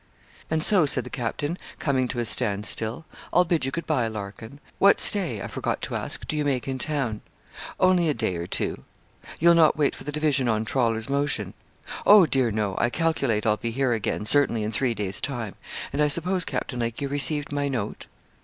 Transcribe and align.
'And 0.49 0.63
so,' 0.63 0.87
said 0.87 1.03
the 1.03 1.11
captain, 1.11 1.59
coming 1.77 2.07
to 2.07 2.17
a 2.17 2.25
stand 2.25 2.65
still, 2.65 3.05
'I'll 3.31 3.45
bid 3.45 3.65
you 3.65 3.71
good 3.71 3.85
bye, 3.85 4.07
Larkin; 4.07 4.59
what 4.79 4.99
stay, 4.99 5.39
I 5.43 5.47
forgot 5.47 5.79
to 5.83 5.95
ask, 5.95 6.25
do 6.27 6.35
you 6.35 6.43
make 6.43 6.67
in 6.67 6.79
town?' 6.79 7.21
'Only 7.79 8.09
a 8.09 8.15
day 8.15 8.35
or 8.37 8.47
two.' 8.47 8.83
'You'll 9.39 9.53
not 9.53 9.77
wait 9.77 9.95
for 9.95 10.03
the 10.03 10.11
division 10.11 10.47
on 10.47 10.65
Trawler's 10.65 11.07
motion?' 11.07 11.53
'Oh, 12.03 12.25
dear, 12.25 12.49
no. 12.49 12.73
I 12.79 12.89
calculate 12.89 13.45
I'll 13.45 13.57
be 13.57 13.69
here 13.69 13.93
again, 13.93 14.25
certainly, 14.25 14.63
in 14.63 14.71
three 14.71 14.95
days' 14.95 15.21
time. 15.21 15.53
And, 15.93 16.01
I 16.01 16.07
suppose, 16.07 16.45
Captain 16.45 16.79
Lake, 16.79 16.99
you 16.99 17.07
received 17.07 17.51
my 17.51 17.67
note?' 17.69 18.07